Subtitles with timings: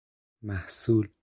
[0.41, 1.13] محصول